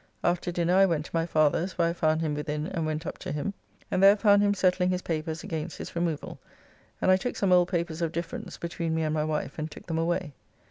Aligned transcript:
After 0.23 0.51
dinner 0.51 0.73
I 0.73 0.87
went 0.87 1.05
to 1.05 1.11
my 1.13 1.27
father's, 1.27 1.77
where 1.77 1.89
I 1.89 1.93
found 1.93 2.21
him 2.21 2.33
within, 2.33 2.65
and 2.65 2.87
went 2.87 3.05
up 3.05 3.19
to 3.19 3.31
him, 3.31 3.53
and 3.91 4.01
there 4.01 4.15
found 4.17 4.41
him 4.41 4.55
settling 4.55 4.89
his 4.89 5.03
papers 5.03 5.43
against 5.43 5.77
his 5.77 5.95
removal, 5.95 6.39
and 6.99 7.11
I 7.11 7.17
took 7.17 7.35
some 7.35 7.51
old 7.51 7.67
papers 7.67 8.01
of 8.01 8.11
difference 8.11 8.57
between 8.57 8.95
me 8.95 9.03
and 9.03 9.13
my 9.13 9.23
wife 9.23 9.59
and 9.59 9.69
took 9.69 9.85
them 9.85 9.99
away. 9.99 10.33